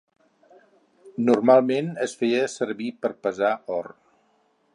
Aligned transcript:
Normalment 1.27 1.93
es 2.07 2.17
feia 2.23 2.49
servir 2.57 2.91
per 3.05 3.13
pesar 3.27 3.53
or. 3.79 3.97